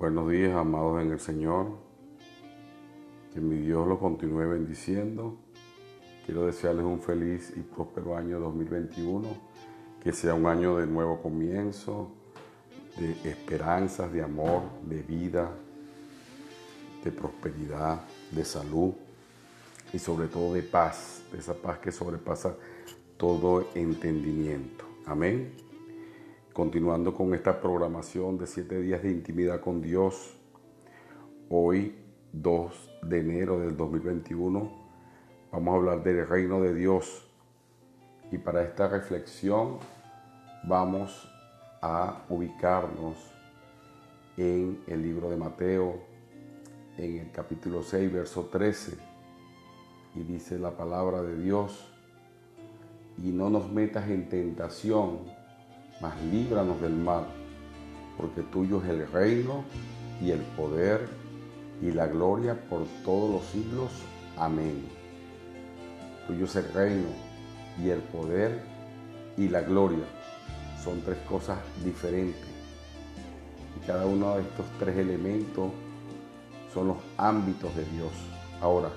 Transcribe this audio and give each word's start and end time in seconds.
Buenos 0.00 0.30
días, 0.30 0.56
amados 0.56 1.02
en 1.02 1.10
el 1.10 1.20
Señor. 1.20 1.76
Que 3.34 3.40
mi 3.42 3.56
Dios 3.56 3.86
lo 3.86 3.98
continúe 3.98 4.48
bendiciendo. 4.48 5.36
Quiero 6.24 6.46
desearles 6.46 6.86
un 6.86 7.02
feliz 7.02 7.52
y 7.54 7.60
próspero 7.60 8.16
año 8.16 8.40
2021. 8.40 9.28
Que 10.02 10.12
sea 10.12 10.32
un 10.32 10.46
año 10.46 10.78
de 10.78 10.86
nuevo 10.86 11.20
comienzo, 11.20 12.12
de 12.96 13.10
esperanzas, 13.28 14.10
de 14.10 14.22
amor, 14.22 14.62
de 14.86 15.02
vida, 15.02 15.50
de 17.04 17.12
prosperidad, 17.12 18.00
de 18.30 18.46
salud 18.46 18.94
y 19.92 19.98
sobre 19.98 20.28
todo 20.28 20.54
de 20.54 20.62
paz, 20.62 21.20
de 21.30 21.40
esa 21.40 21.52
paz 21.52 21.78
que 21.78 21.92
sobrepasa 21.92 22.56
todo 23.18 23.68
entendimiento. 23.74 24.86
Amén. 25.04 25.69
Continuando 26.52 27.14
con 27.14 27.32
esta 27.32 27.60
programación 27.60 28.36
de 28.36 28.48
siete 28.48 28.80
días 28.80 29.04
de 29.04 29.12
intimidad 29.12 29.60
con 29.60 29.80
Dios, 29.80 30.36
hoy 31.48 31.94
2 32.32 32.90
de 33.04 33.20
enero 33.20 33.60
del 33.60 33.76
2021 33.76 34.68
vamos 35.52 35.72
a 35.72 35.76
hablar 35.76 36.02
del 36.02 36.26
reino 36.26 36.60
de 36.60 36.74
Dios. 36.74 37.24
Y 38.32 38.38
para 38.38 38.64
esta 38.64 38.88
reflexión 38.88 39.78
vamos 40.64 41.30
a 41.82 42.24
ubicarnos 42.28 43.16
en 44.36 44.82
el 44.88 45.02
libro 45.02 45.30
de 45.30 45.36
Mateo, 45.36 46.00
en 46.98 47.18
el 47.18 47.30
capítulo 47.30 47.84
6, 47.84 48.12
verso 48.12 48.48
13, 48.50 48.98
y 50.16 50.20
dice 50.24 50.58
la 50.58 50.76
palabra 50.76 51.22
de 51.22 51.40
Dios, 51.40 51.92
y 53.18 53.30
no 53.30 53.50
nos 53.50 53.70
metas 53.70 54.10
en 54.10 54.28
tentación, 54.28 55.39
mas 56.00 56.20
líbranos 56.24 56.80
del 56.80 56.94
mal, 56.94 57.26
porque 58.16 58.42
tuyo 58.42 58.82
es 58.82 58.88
el 58.88 59.10
reino 59.10 59.64
y 60.20 60.30
el 60.30 60.40
poder 60.40 61.08
y 61.82 61.90
la 61.92 62.06
gloria 62.06 62.54
por 62.68 62.84
todos 63.04 63.30
los 63.30 63.44
siglos. 63.46 63.90
Amén. 64.36 64.84
Tuyo 66.26 66.44
es 66.44 66.56
el 66.56 66.72
reino 66.72 67.08
y 67.82 67.90
el 67.90 68.00
poder 68.00 68.62
y 69.36 69.48
la 69.48 69.62
gloria. 69.62 70.04
Son 70.82 71.00
tres 71.02 71.18
cosas 71.28 71.58
diferentes. 71.84 72.48
Y 73.76 73.86
cada 73.86 74.06
uno 74.06 74.36
de 74.36 74.42
estos 74.42 74.66
tres 74.78 74.96
elementos 74.96 75.70
son 76.72 76.88
los 76.88 76.96
ámbitos 77.16 77.74
de 77.74 77.84
Dios. 77.86 78.12
Ahora, 78.60 78.90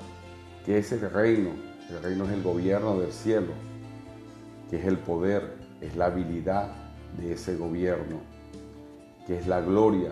¿qué 0.66 0.78
es 0.78 0.92
el 0.92 1.10
reino? 1.10 1.52
El 1.90 2.02
reino 2.02 2.26
es 2.26 2.32
el 2.32 2.44
gobierno 2.44 3.00
del 3.00 3.12
cielo, 3.12 3.54
que 4.70 4.78
es 4.78 4.86
el 4.86 4.98
poder, 4.98 5.56
es 5.82 5.96
la 5.96 6.06
habilidad, 6.06 6.83
de 7.18 7.34
ese 7.34 7.56
gobierno, 7.56 8.18
que 9.26 9.38
es 9.38 9.48
la 9.48 9.62
gloria, 9.62 10.12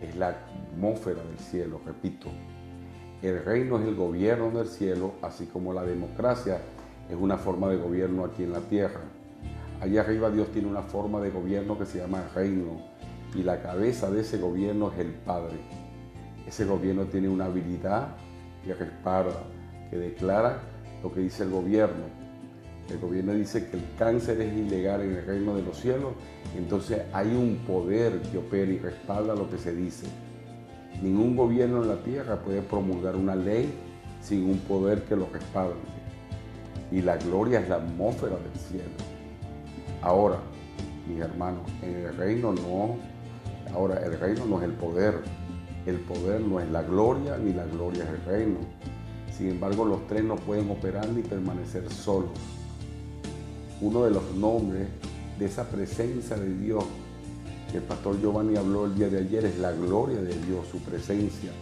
es 0.00 0.16
la 0.16 0.28
atmósfera 0.28 1.22
del 1.22 1.38
cielo, 1.38 1.80
repito. 1.84 2.28
El 3.22 3.44
reino 3.44 3.78
es 3.78 3.86
el 3.86 3.94
gobierno 3.94 4.50
del 4.50 4.66
cielo, 4.66 5.12
así 5.22 5.46
como 5.46 5.74
la 5.74 5.84
democracia 5.84 6.58
es 7.08 7.16
una 7.16 7.36
forma 7.36 7.68
de 7.68 7.76
gobierno 7.76 8.24
aquí 8.24 8.44
en 8.44 8.52
la 8.52 8.60
tierra. 8.60 9.00
Allá 9.80 10.02
arriba 10.02 10.30
Dios 10.30 10.48
tiene 10.52 10.68
una 10.68 10.82
forma 10.82 11.20
de 11.20 11.30
gobierno 11.30 11.78
que 11.78 11.86
se 11.86 11.98
llama 11.98 12.22
reino 12.34 12.80
y 13.34 13.42
la 13.42 13.62
cabeza 13.62 14.10
de 14.10 14.20
ese 14.22 14.38
gobierno 14.38 14.90
es 14.92 14.98
el 15.00 15.12
Padre. 15.12 15.58
Ese 16.46 16.64
gobierno 16.64 17.04
tiene 17.04 17.28
una 17.28 17.46
habilidad 17.46 18.16
que 18.64 18.74
respalda, 18.74 19.42
que 19.90 19.96
declara 19.96 20.60
lo 21.02 21.12
que 21.12 21.20
dice 21.20 21.44
el 21.44 21.50
gobierno 21.50 22.29
el 22.88 22.98
gobierno 22.98 23.32
dice 23.34 23.68
que 23.68 23.76
el 23.76 23.84
cáncer 23.98 24.40
es 24.40 24.52
ilegal 24.52 25.02
en 25.02 25.16
el 25.16 25.24
reino 25.24 25.54
de 25.54 25.62
los 25.62 25.78
cielos, 25.78 26.12
entonces 26.56 27.02
hay 27.12 27.28
un 27.28 27.58
poder 27.66 28.20
que 28.22 28.38
opera 28.38 28.70
y 28.70 28.78
respalda 28.78 29.34
lo 29.34 29.48
que 29.48 29.58
se 29.58 29.74
dice. 29.74 30.06
Ningún 31.00 31.36
gobierno 31.36 31.82
en 31.82 31.88
la 31.88 32.02
tierra 32.02 32.36
puede 32.36 32.62
promulgar 32.62 33.16
una 33.16 33.36
ley 33.36 33.72
sin 34.20 34.44
un 34.44 34.58
poder 34.58 35.04
que 35.04 35.16
lo 35.16 35.26
respalde. 35.32 35.76
Y 36.90 37.02
la 37.02 37.16
gloria 37.16 37.60
es 37.60 37.68
la 37.68 37.76
atmósfera 37.76 38.36
del 38.36 38.58
cielo. 38.58 38.90
Ahora, 40.02 40.38
mis 41.08 41.20
hermanos, 41.20 41.62
en 41.82 41.94
el 41.94 42.16
reino 42.16 42.52
no, 42.52 42.96
ahora 43.72 44.04
el 44.04 44.18
reino 44.18 44.46
no 44.46 44.58
es 44.58 44.64
el 44.64 44.72
poder, 44.72 45.20
el 45.86 46.00
poder 46.00 46.40
no 46.40 46.58
es 46.58 46.68
la 46.70 46.82
gloria, 46.82 47.38
ni 47.38 47.52
la 47.52 47.66
gloria 47.66 48.02
es 48.02 48.10
el 48.10 48.24
reino. 48.24 48.58
Sin 49.32 49.50
embargo, 49.50 49.84
los 49.84 50.06
tres 50.08 50.24
no 50.24 50.34
pueden 50.36 50.68
operar 50.70 51.08
ni 51.08 51.22
permanecer 51.22 51.88
solos 51.90 52.59
uno 53.80 54.04
de 54.04 54.10
los 54.10 54.34
nombres 54.34 54.88
de 55.38 55.46
esa 55.46 55.68
presencia 55.68 56.36
de 56.36 56.54
Dios 56.58 56.84
que 57.70 57.78
el 57.78 57.84
pastor 57.84 58.20
Giovanni 58.20 58.56
habló 58.56 58.86
el 58.86 58.94
día 58.94 59.08
de 59.08 59.18
ayer 59.18 59.44
es 59.44 59.58
la 59.58 59.72
gloria 59.72 60.20
de 60.20 60.34
Dios, 60.44 60.66
su 60.70 60.78
presencia. 60.80 61.52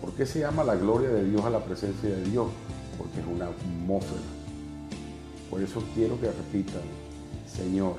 ¿Por 0.00 0.12
qué 0.12 0.26
se 0.26 0.40
llama 0.40 0.62
la 0.64 0.74
gloria 0.74 1.08
de 1.08 1.24
Dios 1.24 1.42
a 1.44 1.50
la 1.50 1.64
presencia 1.64 2.10
de 2.10 2.22
Dios? 2.24 2.46
Porque 2.98 3.20
es 3.20 3.26
una 3.26 3.46
atmósfera. 3.46 4.20
Por 5.48 5.62
eso 5.62 5.82
quiero 5.94 6.20
que 6.20 6.26
repitan, 6.26 6.82
Señor, 7.46 7.96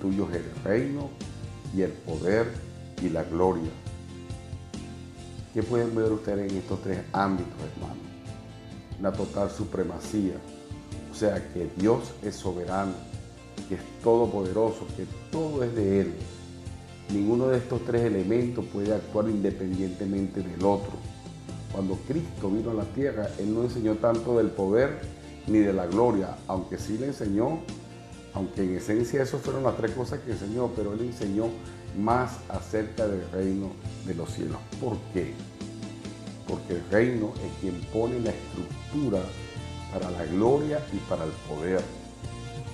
tuyo 0.00 0.26
es 0.30 0.36
el 0.36 0.64
reino 0.64 1.10
y 1.76 1.82
el 1.82 1.92
poder 1.92 2.46
y 3.02 3.10
la 3.10 3.24
gloria. 3.24 3.70
¿Qué 5.52 5.62
pueden 5.62 5.94
ver 5.94 6.10
ustedes 6.10 6.50
en 6.50 6.58
estos 6.58 6.80
tres 6.82 7.00
ámbitos, 7.12 7.52
hermanos? 7.74 7.98
Una 8.98 9.12
total 9.12 9.50
supremacía 9.50 10.34
o 11.14 11.16
sea, 11.16 11.36
que 11.52 11.70
Dios 11.76 12.10
es 12.24 12.34
soberano, 12.34 12.92
que 13.68 13.76
es 13.76 13.80
todopoderoso, 14.02 14.84
que 14.96 15.06
todo 15.30 15.62
es 15.62 15.72
de 15.76 16.00
Él. 16.00 16.14
Ninguno 17.10 17.46
de 17.46 17.58
estos 17.58 17.84
tres 17.84 18.02
elementos 18.02 18.64
puede 18.64 18.92
actuar 18.92 19.28
independientemente 19.28 20.40
del 20.40 20.64
otro. 20.64 20.90
Cuando 21.72 21.94
Cristo 22.08 22.50
vino 22.50 22.72
a 22.72 22.74
la 22.74 22.82
tierra, 22.82 23.28
Él 23.38 23.54
no 23.54 23.62
enseñó 23.62 23.94
tanto 23.94 24.38
del 24.38 24.48
poder 24.48 25.02
ni 25.46 25.58
de 25.60 25.72
la 25.72 25.86
gloria, 25.86 26.36
aunque 26.48 26.78
sí 26.78 26.98
le 26.98 27.06
enseñó, 27.06 27.60
aunque 28.32 28.64
en 28.64 28.76
esencia 28.76 29.22
esas 29.22 29.40
fueron 29.40 29.62
las 29.62 29.76
tres 29.76 29.92
cosas 29.92 30.18
que 30.18 30.32
enseñó, 30.32 30.72
pero 30.74 30.94
Él 30.94 31.00
enseñó 31.02 31.44
más 31.96 32.38
acerca 32.48 33.06
del 33.06 33.30
reino 33.30 33.70
de 34.04 34.16
los 34.16 34.32
cielos. 34.32 34.58
¿Por 34.80 34.96
qué? 35.12 35.32
Porque 36.48 36.72
el 36.72 36.82
reino 36.90 37.32
es 37.36 37.60
quien 37.60 37.80
pone 37.92 38.18
la 38.18 38.30
estructura 38.30 39.20
para 39.94 40.10
la 40.10 40.24
gloria 40.24 40.84
y 40.92 40.96
para 41.08 41.24
el 41.24 41.30
poder. 41.48 41.80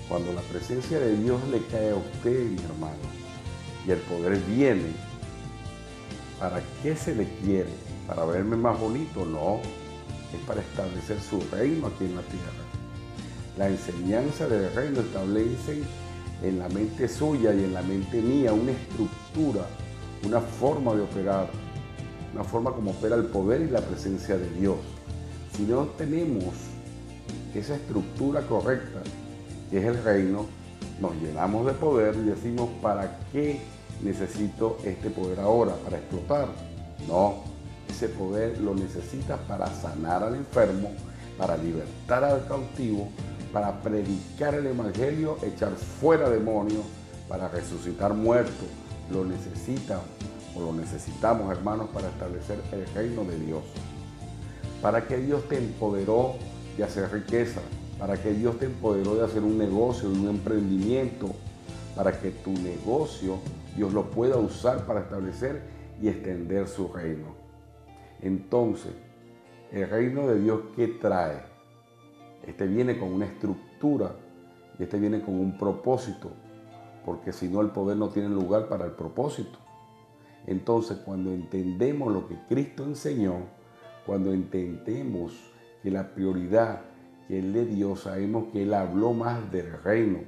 Cuando 0.09 0.33
la 0.33 0.41
presencia 0.41 0.99
de 0.99 1.15
Dios 1.17 1.39
le 1.49 1.63
cae 1.67 1.91
a 1.91 1.95
usted, 1.95 2.45
mi 2.49 2.61
hermano, 2.63 2.97
y 3.87 3.91
el 3.91 3.99
poder 3.99 4.37
viene, 4.39 4.91
¿para 6.39 6.61
qué 6.81 6.95
se 6.95 7.15
le 7.15 7.27
quiere? 7.45 7.69
¿Para 8.07 8.25
verme 8.25 8.57
más 8.57 8.77
bonito? 8.79 9.23
No, 9.23 9.59
es 10.33 10.39
para 10.47 10.61
establecer 10.61 11.21
su 11.21 11.39
reino 11.51 11.87
aquí 11.87 12.05
en 12.05 12.15
la 12.15 12.23
tierra. 12.23 12.71
La 13.57 13.69
enseñanza 13.69 14.47
del 14.47 14.73
reino 14.73 15.01
establece 15.01 15.83
en 16.41 16.59
la 16.59 16.67
mente 16.69 17.07
suya 17.07 17.53
y 17.53 17.63
en 17.63 17.73
la 17.73 17.83
mente 17.83 18.19
mía 18.19 18.51
una 18.51 18.71
estructura, 18.71 19.67
una 20.25 20.41
forma 20.41 20.95
de 20.95 21.01
operar, 21.01 21.49
una 22.33 22.43
forma 22.43 22.71
como 22.71 22.91
opera 22.91 23.15
el 23.15 23.25
poder 23.25 23.61
y 23.61 23.69
la 23.69 23.81
presencia 23.81 24.37
de 24.37 24.49
Dios. 24.51 24.77
Si 25.55 25.63
no 25.63 25.85
tenemos 25.97 26.70
esa 27.59 27.75
estructura 27.75 28.41
correcta, 28.41 28.99
que 29.69 29.79
es 29.79 29.85
el 29.85 30.03
reino, 30.03 30.45
nos 30.99 31.15
llenamos 31.15 31.65
de 31.65 31.73
poder 31.73 32.15
y 32.15 32.29
decimos, 32.29 32.69
¿para 32.81 33.19
qué 33.31 33.61
necesito 34.01 34.77
este 34.83 35.09
poder 35.09 35.39
ahora? 35.39 35.73
¿Para 35.83 35.97
explotar? 35.97 36.47
No, 37.07 37.43
ese 37.89 38.09
poder 38.09 38.59
lo 38.59 38.73
necesitas 38.73 39.39
para 39.47 39.67
sanar 39.67 40.23
al 40.23 40.35
enfermo, 40.35 40.91
para 41.37 41.57
libertar 41.57 42.23
al 42.23 42.47
cautivo, 42.47 43.09
para 43.51 43.81
predicar 43.81 44.55
el 44.55 44.67
Evangelio, 44.67 45.37
echar 45.43 45.71
fuera 45.73 46.29
demonios, 46.29 46.85
para 47.27 47.47
resucitar 47.47 48.13
muertos. 48.13 48.67
Lo 49.11 49.25
necesitan 49.25 49.99
o 50.55 50.61
lo 50.61 50.73
necesitamos, 50.73 51.51
hermanos, 51.51 51.89
para 51.93 52.09
establecer 52.09 52.59
el 52.71 52.85
reino 52.93 53.23
de 53.23 53.37
Dios. 53.39 53.63
Para 54.81 55.07
que 55.07 55.17
Dios 55.17 55.47
te 55.47 55.57
empoderó 55.57 56.35
de 56.77 56.83
hacer 56.83 57.11
riqueza, 57.11 57.61
para 57.99 58.21
que 58.21 58.31
Dios 58.33 58.57
te 58.57 58.65
empoderó 58.65 59.15
de 59.15 59.25
hacer 59.25 59.43
un 59.43 59.57
negocio, 59.57 60.09
un 60.09 60.27
emprendimiento, 60.27 61.29
para 61.95 62.19
que 62.19 62.31
tu 62.31 62.51
negocio 62.51 63.37
Dios 63.75 63.93
lo 63.93 64.09
pueda 64.09 64.37
usar 64.37 64.85
para 64.85 65.01
establecer 65.01 65.61
y 66.01 66.09
extender 66.09 66.67
su 66.67 66.87
reino. 66.89 67.35
Entonces, 68.21 68.91
el 69.71 69.89
reino 69.89 70.27
de 70.27 70.41
Dios, 70.41 70.61
¿qué 70.75 70.87
trae? 70.87 71.41
Este 72.45 72.67
viene 72.67 72.97
con 72.97 73.13
una 73.13 73.25
estructura 73.25 74.15
y 74.77 74.83
este 74.83 74.99
viene 74.99 75.21
con 75.21 75.35
un 75.35 75.57
propósito, 75.57 76.31
porque 77.05 77.31
si 77.31 77.47
no 77.47 77.61
el 77.61 77.69
poder 77.69 77.97
no 77.97 78.09
tiene 78.09 78.29
lugar 78.29 78.67
para 78.67 78.85
el 78.85 78.91
propósito. 78.91 79.57
Entonces, 80.47 80.97
cuando 80.97 81.31
entendemos 81.31 82.11
lo 82.11 82.27
que 82.27 82.35
Cristo 82.49 82.83
enseñó, 82.83 83.35
cuando 84.05 84.33
entendemos 84.33 85.50
que 85.81 85.91
la 85.91 86.13
prioridad 86.13 86.81
que 87.27 87.39
Él 87.39 87.53
le 87.53 87.65
dio, 87.65 87.95
sabemos 87.95 88.51
que 88.51 88.63
Él 88.63 88.73
habló 88.73 89.13
más 89.13 89.51
del 89.51 89.71
reino, 89.83 90.19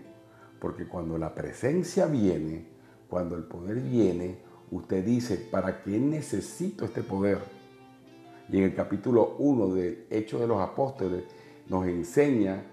porque 0.59 0.87
cuando 0.87 1.17
la 1.17 1.33
presencia 1.35 2.05
viene, 2.05 2.67
cuando 3.09 3.35
el 3.35 3.43
poder 3.43 3.79
viene, 3.79 4.37
usted 4.71 5.03
dice, 5.03 5.37
¿para 5.37 5.83
qué 5.83 5.99
necesito 5.99 6.85
este 6.85 7.03
poder? 7.03 7.39
Y 8.49 8.57
en 8.57 8.63
el 8.63 8.75
capítulo 8.75 9.35
1 9.39 9.75
del 9.75 10.07
Hechos 10.09 10.41
de 10.41 10.47
los 10.47 10.59
Apóstoles 10.59 11.23
nos 11.69 11.85
enseña 11.87 12.63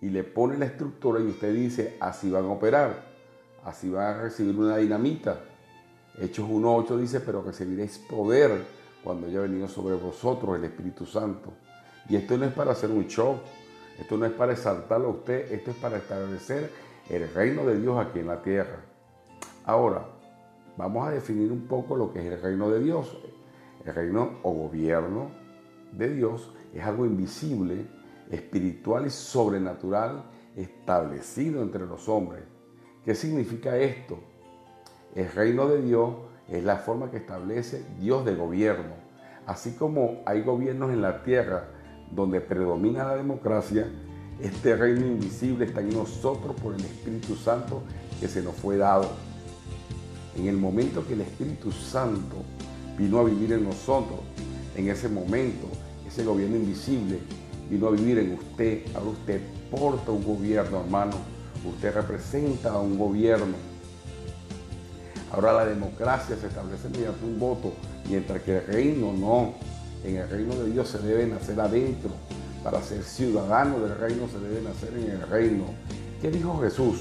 y 0.00 0.10
le 0.10 0.24
pone 0.24 0.58
la 0.58 0.66
estructura 0.66 1.20
y 1.20 1.26
usted 1.26 1.54
dice, 1.54 1.96
así 2.00 2.30
van 2.30 2.44
a 2.44 2.50
operar, 2.50 3.04
así 3.64 3.88
van 3.88 4.14
a 4.14 4.22
recibir 4.22 4.56
una 4.56 4.76
dinamita. 4.76 5.40
Hechos 6.18 6.48
1.8 6.48 6.96
dice, 6.98 7.20
pero 7.20 7.42
recibiréis 7.42 7.98
poder 7.98 8.64
cuando 9.02 9.26
haya 9.26 9.40
venido 9.40 9.68
sobre 9.68 9.96
vosotros 9.96 10.56
el 10.56 10.64
Espíritu 10.64 11.06
Santo. 11.06 11.52
Y 12.08 12.16
esto 12.16 12.36
no 12.36 12.44
es 12.44 12.52
para 12.52 12.72
hacer 12.72 12.90
un 12.90 13.06
show, 13.06 13.40
esto 13.98 14.16
no 14.16 14.26
es 14.26 14.32
para 14.32 14.52
exaltarlo 14.52 15.08
a 15.08 15.10
usted, 15.12 15.52
esto 15.52 15.70
es 15.70 15.76
para 15.76 15.96
establecer 15.96 16.70
el 17.08 17.32
reino 17.32 17.64
de 17.64 17.80
Dios 17.80 17.98
aquí 17.98 18.18
en 18.18 18.26
la 18.26 18.42
tierra. 18.42 18.80
Ahora, 19.64 20.06
vamos 20.76 21.06
a 21.06 21.10
definir 21.10 21.50
un 21.50 21.66
poco 21.66 21.96
lo 21.96 22.12
que 22.12 22.20
es 22.20 22.32
el 22.32 22.40
reino 22.40 22.70
de 22.70 22.80
Dios. 22.80 23.16
El 23.84 23.94
reino 23.94 24.38
o 24.42 24.52
gobierno 24.52 25.30
de 25.92 26.14
Dios 26.14 26.52
es 26.74 26.82
algo 26.84 27.06
invisible, 27.06 27.86
espiritual 28.30 29.06
y 29.06 29.10
sobrenatural 29.10 30.24
establecido 30.56 31.62
entre 31.62 31.86
los 31.86 32.08
hombres. 32.08 32.44
¿Qué 33.04 33.14
significa 33.14 33.76
esto? 33.76 34.18
El 35.14 35.30
reino 35.30 35.68
de 35.68 35.82
Dios 35.82 36.14
es 36.48 36.64
la 36.64 36.76
forma 36.76 37.10
que 37.10 37.18
establece 37.18 37.84
Dios 38.00 38.24
de 38.24 38.34
gobierno. 38.34 38.94
Así 39.46 39.74
como 39.74 40.22
hay 40.26 40.42
gobiernos 40.42 40.90
en 40.90 41.02
la 41.02 41.22
tierra 41.22 41.68
donde 42.10 42.40
predomina 42.40 43.04
la 43.04 43.16
democracia, 43.16 43.88
este 44.40 44.76
reino 44.76 45.06
invisible 45.06 45.64
está 45.64 45.80
en 45.80 45.90
nosotros 45.90 46.54
por 46.60 46.74
el 46.74 46.80
Espíritu 46.80 47.36
Santo 47.36 47.82
que 48.20 48.28
se 48.28 48.42
nos 48.42 48.54
fue 48.54 48.76
dado. 48.76 49.08
En 50.36 50.48
el 50.48 50.56
momento 50.56 51.06
que 51.06 51.14
el 51.14 51.20
Espíritu 51.20 51.70
Santo 51.70 52.36
vino 52.98 53.18
a 53.18 53.24
vivir 53.24 53.52
en 53.52 53.64
nosotros, 53.64 54.20
en 54.76 54.88
ese 54.88 55.08
momento, 55.08 55.68
ese 56.06 56.24
gobierno 56.24 56.56
invisible 56.56 57.18
vino 57.70 57.88
a 57.88 57.90
vivir 57.90 58.18
en 58.18 58.34
usted. 58.34 58.82
Ahora 58.94 59.10
usted 59.10 59.40
porta 59.70 60.10
un 60.10 60.24
gobierno, 60.24 60.80
hermano. 60.80 61.12
Usted 61.64 61.94
representa 61.94 62.72
a 62.72 62.80
un 62.80 62.98
gobierno. 62.98 63.54
Ahora 65.32 65.52
la 65.52 65.64
democracia 65.64 66.36
se 66.36 66.46
establece 66.46 66.88
mediante 66.90 67.24
un 67.24 67.38
voto, 67.38 67.72
mientras 68.08 68.42
que 68.42 68.58
el 68.58 68.66
reino 68.66 69.12
no. 69.12 69.54
En 70.04 70.16
el 70.16 70.28
reino 70.28 70.54
de 70.54 70.70
Dios 70.70 70.88
se 70.88 70.98
debe 70.98 71.26
nacer 71.26 71.58
adentro. 71.58 72.10
Para 72.62 72.82
ser 72.82 73.02
ciudadano 73.02 73.80
del 73.80 73.96
reino 73.96 74.28
se 74.28 74.38
debe 74.38 74.60
nacer 74.60 74.90
en 74.96 75.10
el 75.10 75.28
reino. 75.28 75.64
¿Qué 76.20 76.30
dijo 76.30 76.60
Jesús 76.60 77.00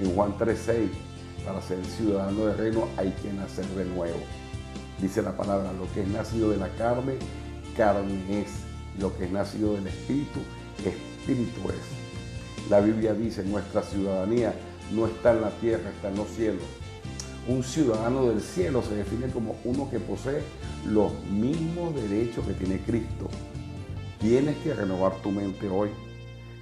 en 0.00 0.14
Juan 0.14 0.36
3:6? 0.38 0.88
Para 1.44 1.60
ser 1.60 1.84
ciudadano 1.84 2.46
del 2.46 2.56
reino 2.56 2.88
hay 2.96 3.10
que 3.22 3.32
nacer 3.32 3.66
de 3.66 3.84
nuevo. 3.84 4.18
Dice 5.00 5.22
la 5.22 5.36
palabra, 5.36 5.72
lo 5.72 5.90
que 5.94 6.02
es 6.02 6.08
nacido 6.08 6.50
de 6.50 6.56
la 6.56 6.68
carne, 6.76 7.14
carne 7.76 8.42
es. 8.42 8.48
Lo 8.98 9.16
que 9.16 9.24
es 9.24 9.30
nacido 9.30 9.74
del 9.74 9.86
espíritu, 9.86 10.40
espíritu 10.78 11.60
es. 11.70 12.70
La 12.70 12.80
Biblia 12.80 13.14
dice, 13.14 13.42
nuestra 13.44 13.82
ciudadanía 13.82 14.54
no 14.92 15.06
está 15.06 15.32
en 15.32 15.40
la 15.42 15.50
tierra, 15.50 15.90
está 15.90 16.08
en 16.08 16.16
los 16.16 16.28
cielos. 16.28 16.64
Un 17.48 17.62
ciudadano 17.62 18.26
del 18.26 18.40
cielo 18.42 18.82
se 18.82 18.94
define 18.94 19.28
como 19.28 19.56
uno 19.64 19.88
que 19.90 19.98
posee 19.98 20.42
los 20.86 21.12
mismos 21.24 21.94
derechos 21.94 22.46
que 22.46 22.52
tiene 22.52 22.78
Cristo. 22.80 23.28
Tienes 24.18 24.58
que 24.58 24.74
renovar 24.74 25.14
tu 25.22 25.30
mente 25.30 25.68
hoy. 25.68 25.88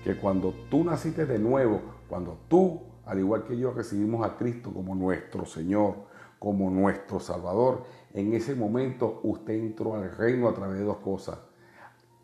Que 0.04 0.16
cuando 0.16 0.54
tú 0.70 0.84
naciste 0.84 1.26
de 1.26 1.40
nuevo, 1.40 1.82
cuando 2.08 2.38
tú, 2.48 2.80
al 3.04 3.18
igual 3.18 3.44
que 3.44 3.58
yo, 3.58 3.72
recibimos 3.72 4.24
a 4.24 4.36
Cristo 4.36 4.72
como 4.72 4.94
nuestro 4.94 5.44
Señor, 5.44 6.06
como 6.38 6.70
nuestro 6.70 7.18
Salvador, 7.18 7.82
en 8.14 8.32
ese 8.32 8.54
momento 8.54 9.20
usted 9.24 9.54
entró 9.54 9.96
al 9.96 10.16
reino 10.16 10.48
a 10.48 10.54
través 10.54 10.78
de 10.78 10.84
dos 10.84 10.98
cosas. 10.98 11.38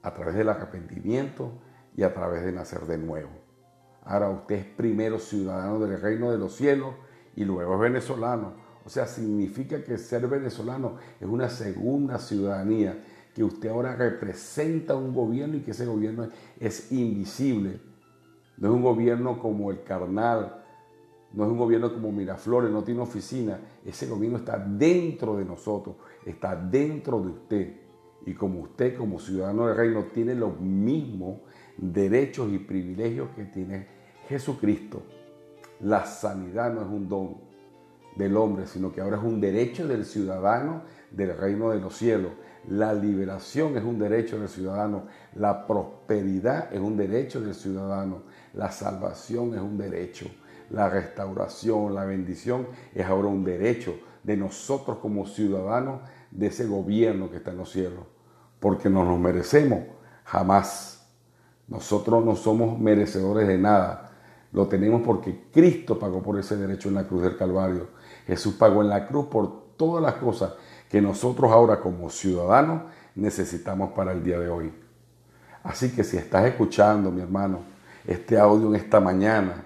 A 0.02 0.14
través 0.14 0.36
del 0.36 0.48
arrepentimiento 0.48 1.50
y 1.96 2.04
a 2.04 2.14
través 2.14 2.44
de 2.44 2.52
nacer 2.52 2.86
de 2.86 2.98
nuevo. 2.98 3.30
Ahora 4.04 4.30
usted 4.30 4.54
es 4.54 4.64
primero 4.64 5.18
ciudadano 5.18 5.80
del 5.80 6.00
reino 6.00 6.30
de 6.30 6.38
los 6.38 6.54
cielos 6.54 6.94
y 7.36 7.44
luego 7.44 7.74
es 7.74 7.80
venezolano. 7.80 8.52
O 8.84 8.88
sea, 8.88 9.06
significa 9.06 9.82
que 9.82 9.96
ser 9.96 10.26
venezolano 10.28 10.96
es 11.20 11.26
una 11.26 11.48
segunda 11.48 12.18
ciudadanía, 12.18 13.02
que 13.34 13.42
usted 13.42 13.68
ahora 13.68 13.96
representa 13.96 14.94
un 14.94 15.12
gobierno 15.12 15.56
y 15.56 15.60
que 15.60 15.72
ese 15.72 15.86
gobierno 15.86 16.28
es 16.60 16.92
invisible. 16.92 17.80
No 18.58 18.68
es 18.68 18.74
un 18.74 18.82
gobierno 18.82 19.38
como 19.40 19.70
el 19.70 19.82
carnal, 19.82 20.62
no 21.32 21.44
es 21.44 21.50
un 21.50 21.58
gobierno 21.58 21.92
como 21.92 22.12
Miraflores, 22.12 22.70
no 22.70 22.84
tiene 22.84 23.00
oficina. 23.00 23.58
Ese 23.84 24.06
gobierno 24.06 24.38
está 24.38 24.56
dentro 24.56 25.36
de 25.36 25.44
nosotros, 25.44 25.96
está 26.24 26.54
dentro 26.54 27.20
de 27.20 27.28
usted. 27.28 27.76
Y 28.26 28.34
como 28.34 28.60
usted, 28.60 28.96
como 28.96 29.18
ciudadano 29.18 29.66
del 29.66 29.76
reino, 29.76 30.04
tiene 30.04 30.34
los 30.34 30.60
mismos 30.60 31.40
derechos 31.76 32.52
y 32.52 32.58
privilegios 32.58 33.30
que 33.34 33.44
tiene 33.44 33.88
Jesucristo. 34.28 35.02
La 35.80 36.04
sanidad 36.04 36.72
no 36.72 36.82
es 36.82 36.88
un 36.88 37.08
don 37.08 37.36
del 38.16 38.36
hombre, 38.36 38.66
sino 38.66 38.92
que 38.92 39.00
ahora 39.00 39.16
es 39.16 39.22
un 39.22 39.40
derecho 39.40 39.88
del 39.88 40.04
ciudadano 40.04 40.82
del 41.10 41.36
reino 41.36 41.70
de 41.70 41.80
los 41.80 41.96
cielos. 41.96 42.32
La 42.68 42.94
liberación 42.94 43.76
es 43.76 43.84
un 43.84 43.98
derecho 43.98 44.38
del 44.38 44.48
ciudadano. 44.48 45.06
La 45.34 45.66
prosperidad 45.66 46.72
es 46.72 46.80
un 46.80 46.96
derecho 46.96 47.40
del 47.40 47.54
ciudadano. 47.54 48.22
La 48.54 48.70
salvación 48.70 49.54
es 49.54 49.60
un 49.60 49.76
derecho. 49.76 50.26
La 50.70 50.88
restauración, 50.88 51.94
la 51.94 52.04
bendición 52.04 52.66
es 52.94 53.04
ahora 53.06 53.28
un 53.28 53.44
derecho 53.44 53.94
de 54.22 54.36
nosotros 54.36 54.98
como 54.98 55.26
ciudadanos 55.26 56.00
de 56.30 56.46
ese 56.46 56.66
gobierno 56.66 57.30
que 57.30 57.36
está 57.36 57.50
en 57.50 57.58
los 57.58 57.70
cielos. 57.70 58.04
Porque 58.60 58.88
no 58.88 59.04
nos 59.04 59.18
merecemos 59.18 59.80
jamás. 60.24 61.06
Nosotros 61.68 62.24
no 62.24 62.34
somos 62.34 62.78
merecedores 62.78 63.46
de 63.46 63.58
nada. 63.58 64.10
Lo 64.54 64.68
tenemos 64.68 65.02
porque 65.04 65.48
Cristo 65.52 65.98
pagó 65.98 66.22
por 66.22 66.38
ese 66.38 66.56
derecho 66.56 66.88
en 66.88 66.94
la 66.94 67.08
cruz 67.08 67.22
del 67.22 67.36
Calvario. 67.36 67.88
Jesús 68.26 68.54
pagó 68.54 68.82
en 68.82 68.88
la 68.88 69.06
cruz 69.06 69.26
por 69.26 69.74
todas 69.76 70.02
las 70.02 70.14
cosas 70.14 70.52
que 70.88 71.02
nosotros 71.02 71.50
ahora 71.50 71.80
como 71.80 72.08
ciudadanos 72.08 72.82
necesitamos 73.16 73.90
para 73.92 74.12
el 74.12 74.22
día 74.22 74.38
de 74.38 74.48
hoy. 74.48 74.72
Así 75.64 75.90
que 75.90 76.04
si 76.04 76.16
estás 76.16 76.46
escuchando, 76.46 77.10
mi 77.10 77.20
hermano, 77.20 77.62
este 78.06 78.38
audio 78.38 78.68
en 78.68 78.76
esta 78.76 79.00
mañana, 79.00 79.64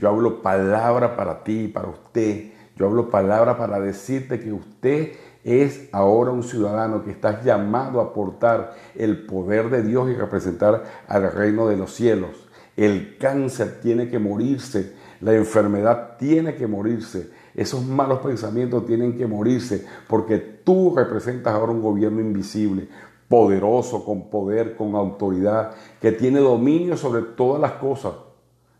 yo 0.00 0.08
hablo 0.08 0.40
palabra 0.40 1.14
para 1.14 1.44
ti, 1.44 1.68
para 1.68 1.88
usted. 1.88 2.52
Yo 2.76 2.86
hablo 2.86 3.10
palabra 3.10 3.58
para 3.58 3.78
decirte 3.80 4.40
que 4.40 4.50
usted 4.50 5.12
es 5.44 5.90
ahora 5.92 6.30
un 6.30 6.42
ciudadano 6.42 7.04
que 7.04 7.10
está 7.10 7.42
llamado 7.42 8.00
a 8.00 8.04
aportar 8.04 8.74
el 8.94 9.26
poder 9.26 9.68
de 9.68 9.82
Dios 9.82 10.08
y 10.08 10.14
representar 10.14 10.84
al 11.06 11.30
reino 11.32 11.68
de 11.68 11.76
los 11.76 11.92
cielos. 11.92 12.41
El 12.76 13.18
cáncer 13.18 13.80
tiene 13.82 14.08
que 14.08 14.18
morirse, 14.18 14.94
la 15.20 15.34
enfermedad 15.34 16.16
tiene 16.18 16.54
que 16.54 16.66
morirse, 16.66 17.30
esos 17.54 17.84
malos 17.84 18.20
pensamientos 18.20 18.86
tienen 18.86 19.16
que 19.16 19.26
morirse 19.26 19.84
porque 20.08 20.38
tú 20.38 20.94
representas 20.96 21.52
ahora 21.52 21.72
un 21.72 21.82
gobierno 21.82 22.20
invisible, 22.20 22.88
poderoso, 23.28 24.04
con 24.04 24.30
poder, 24.30 24.74
con 24.74 24.94
autoridad, 24.94 25.72
que 26.00 26.12
tiene 26.12 26.40
dominio 26.40 26.96
sobre 26.96 27.22
todas 27.22 27.60
las 27.60 27.72
cosas. 27.72 28.14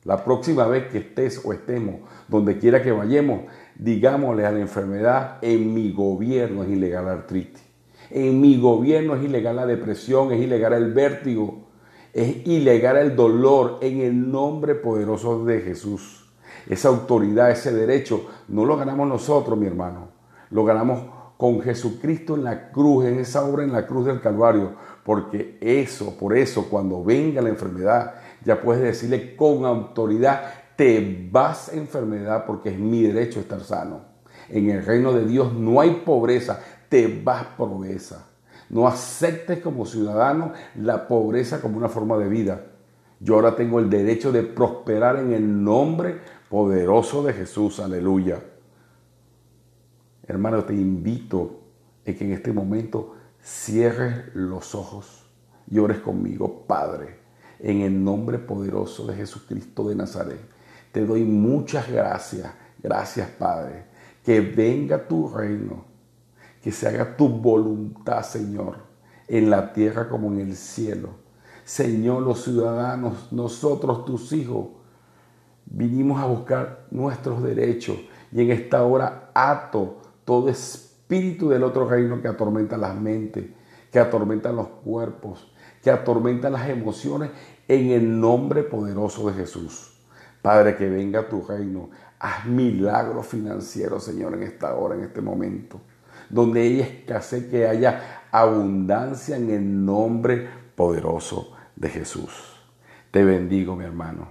La 0.04 0.24
próxima 0.24 0.66
vez 0.66 0.88
que 0.88 0.98
estés 0.98 1.40
o 1.44 1.52
estemos, 1.52 2.00
donde 2.28 2.58
quiera 2.58 2.82
que 2.82 2.92
vayamos, 2.92 3.42
digámosle 3.76 4.44
a 4.44 4.50
la 4.50 4.60
enfermedad, 4.60 5.38
en 5.42 5.72
mi 5.72 5.92
gobierno 5.92 6.64
es 6.64 6.70
ilegal 6.70 7.04
la 7.04 7.12
artritis, 7.12 7.62
en 8.10 8.40
mi 8.40 8.60
gobierno 8.60 9.14
es 9.14 9.22
ilegal 9.22 9.56
la 9.56 9.66
depresión, 9.66 10.32
es 10.32 10.40
ilegal 10.40 10.72
el 10.72 10.92
vértigo, 10.92 11.71
es 12.12 12.46
ilegal 12.46 12.96
el 12.98 13.16
dolor, 13.16 13.78
en 13.80 14.00
el 14.00 14.30
nombre 14.30 14.74
poderoso 14.74 15.44
de 15.44 15.60
Jesús. 15.60 16.30
Esa 16.68 16.88
autoridad, 16.88 17.50
ese 17.50 17.72
derecho, 17.72 18.26
no 18.48 18.64
lo 18.64 18.76
ganamos 18.76 19.08
nosotros, 19.08 19.58
mi 19.58 19.66
hermano. 19.66 20.08
Lo 20.50 20.64
ganamos 20.64 21.04
con 21.36 21.60
Jesucristo 21.60 22.34
en 22.34 22.44
la 22.44 22.70
cruz, 22.70 23.06
en 23.06 23.18
esa 23.18 23.44
obra 23.44 23.64
en 23.64 23.72
la 23.72 23.86
cruz 23.86 24.06
del 24.06 24.20
Calvario. 24.20 24.74
Porque 25.04 25.58
eso, 25.60 26.16
por 26.16 26.36
eso, 26.36 26.68
cuando 26.68 27.02
venga 27.02 27.42
la 27.42 27.48
enfermedad, 27.48 28.14
ya 28.44 28.60
puedes 28.60 28.82
decirle 28.82 29.34
con 29.34 29.64
autoridad, 29.64 30.42
te 30.76 31.28
vas 31.30 31.72
enfermedad 31.72 32.44
porque 32.46 32.70
es 32.70 32.78
mi 32.78 33.02
derecho 33.02 33.40
estar 33.40 33.60
sano. 33.60 34.02
En 34.48 34.70
el 34.70 34.84
reino 34.84 35.12
de 35.12 35.24
Dios 35.24 35.52
no 35.52 35.80
hay 35.80 36.02
pobreza, 36.04 36.60
te 36.88 37.22
vas 37.24 37.44
pobreza. 37.56 38.31
No 38.72 38.88
aceptes 38.88 39.60
como 39.60 39.86
ciudadano 39.86 40.52
la 40.74 41.06
pobreza 41.06 41.60
como 41.60 41.76
una 41.76 41.88
forma 41.88 42.18
de 42.18 42.28
vida. 42.28 42.64
Yo 43.20 43.36
ahora 43.36 43.54
tengo 43.54 43.78
el 43.78 43.88
derecho 43.88 44.32
de 44.32 44.42
prosperar 44.42 45.16
en 45.16 45.32
el 45.32 45.62
nombre 45.62 46.18
poderoso 46.48 47.22
de 47.22 47.34
Jesús, 47.34 47.78
aleluya. 47.78 48.42
Hermano, 50.26 50.64
te 50.64 50.74
invito 50.74 51.60
a 52.06 52.12
que 52.12 52.24
en 52.24 52.32
este 52.32 52.52
momento 52.52 53.14
cierres 53.42 54.34
los 54.34 54.74
ojos 54.74 55.30
y 55.70 55.78
ores 55.78 55.98
conmigo, 55.98 56.64
Padre, 56.66 57.18
en 57.58 57.82
el 57.82 58.02
nombre 58.02 58.38
poderoso 58.38 59.06
de 59.06 59.16
Jesucristo 59.16 59.88
de 59.88 59.96
Nazaret. 59.96 60.40
Te 60.92 61.04
doy 61.04 61.24
muchas 61.24 61.90
gracias, 61.90 62.50
gracias 62.82 63.28
Padre, 63.38 63.84
Que 64.24 64.40
venga 64.40 65.06
tu 65.06 65.28
reino, 65.28 65.91
que 66.62 66.70
se 66.70 66.88
haga 66.88 67.16
tu 67.16 67.28
voluntad, 67.28 68.22
Señor, 68.22 68.76
en 69.26 69.50
la 69.50 69.72
tierra 69.72 70.08
como 70.08 70.28
en 70.28 70.40
el 70.40 70.56
cielo. 70.56 71.10
Señor, 71.64 72.22
los 72.22 72.44
ciudadanos, 72.44 73.32
nosotros, 73.32 74.04
tus 74.04 74.32
hijos, 74.32 74.68
vinimos 75.66 76.20
a 76.20 76.26
buscar 76.26 76.86
nuestros 76.90 77.42
derechos 77.42 77.98
y 78.30 78.42
en 78.42 78.50
esta 78.50 78.84
hora 78.84 79.30
ato 79.34 80.00
todo 80.24 80.48
espíritu 80.48 81.48
del 81.48 81.64
otro 81.64 81.88
reino 81.88 82.20
que 82.22 82.28
atormenta 82.28 82.76
las 82.76 82.94
mentes, 82.94 83.44
que 83.90 83.98
atormenta 83.98 84.52
los 84.52 84.68
cuerpos, 84.68 85.52
que 85.82 85.90
atormenta 85.90 86.48
las 86.48 86.68
emociones 86.68 87.30
en 87.68 87.90
el 87.90 88.20
nombre 88.20 88.62
poderoso 88.62 89.28
de 89.28 89.34
Jesús. 89.34 89.92
Padre, 90.40 90.76
que 90.76 90.88
venga 90.88 91.28
tu 91.28 91.42
reino. 91.42 91.90
Haz 92.18 92.46
milagros 92.46 93.26
financieros, 93.26 94.04
Señor, 94.04 94.34
en 94.34 94.42
esta 94.44 94.74
hora, 94.74 94.94
en 94.94 95.02
este 95.02 95.20
momento. 95.20 95.80
Donde 96.32 96.62
hay 96.62 96.80
escasez, 96.80 97.44
que 97.44 97.68
haya 97.68 98.22
abundancia 98.32 99.36
en 99.36 99.50
el 99.50 99.84
nombre 99.84 100.48
poderoso 100.74 101.52
de 101.76 101.88
Jesús. 101.88 102.60
Te 103.12 103.22
bendigo, 103.22 103.76
mi 103.76 103.84
hermano. 103.84 104.28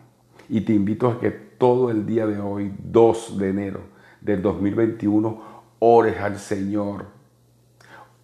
Y 0.49 0.61
te 0.61 0.73
invito 0.73 1.07
a 1.07 1.19
que 1.19 1.31
todo 1.31 1.89
el 1.91 2.05
día 2.05 2.25
de 2.25 2.39
hoy, 2.39 2.73
2 2.83 3.37
de 3.37 3.49
enero 3.49 3.81
del 4.19 4.41
2021, 4.41 5.41
ores 5.79 6.19
al 6.19 6.37
Señor. 6.39 7.05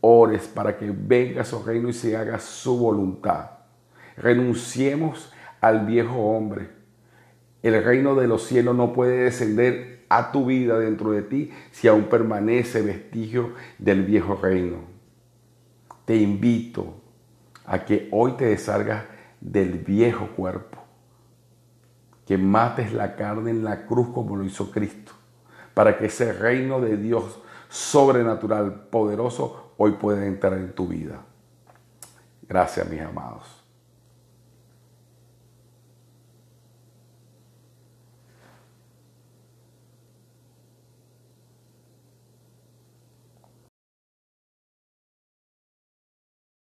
Ores 0.02 0.48
para 0.48 0.78
que 0.78 0.92
venga 0.92 1.44
su 1.44 1.64
reino 1.64 1.90
y 1.90 1.94
se 1.94 2.18
haga 2.18 2.40
su 2.40 2.78
voluntad. 2.78 3.52
Renunciemos 4.18 5.32
al 5.62 5.86
viejo 5.86 6.16
hombre. 6.16 6.77
El 7.68 7.84
reino 7.84 8.16
de 8.16 8.28
los 8.28 8.44
cielos 8.44 8.78
no 8.78 8.94
puede 8.94 9.26
descender 9.26 10.06
a 10.08 10.32
tu 10.32 10.46
vida 10.46 10.80
dentro 10.80 11.12
de 11.12 11.22
ti 11.22 11.52
si 11.72 11.90
aún 11.90 12.06
permanece 12.06 12.82
vestigio 12.82 13.56
del 13.78 14.06
viejo 14.06 14.40
reino. 14.42 14.78
Te 16.06 16.16
invito 16.16 16.94
a 17.66 17.84
que 17.84 18.08
hoy 18.14 18.38
te 18.38 18.46
desargas 18.46 19.04
del 19.42 19.80
viejo 19.80 20.28
cuerpo, 20.28 20.78
que 22.26 22.38
mates 22.38 22.94
la 22.94 23.18
carne 23.18 23.52
en 23.52 23.66
la 23.66 23.86
cruz 23.86 24.08
como 24.14 24.38
lo 24.38 24.46
hizo 24.46 24.72
Cristo, 24.72 25.12
para 25.74 25.98
que 25.98 26.06
ese 26.06 26.32
reino 26.32 26.80
de 26.80 26.96
Dios 26.96 27.42
sobrenatural, 27.68 28.88
poderoso, 28.90 29.74
hoy 29.76 29.92
pueda 29.92 30.26
entrar 30.26 30.54
en 30.54 30.72
tu 30.72 30.88
vida. 30.88 31.20
Gracias, 32.48 32.90
mis 32.90 33.02
amados. 33.02 33.57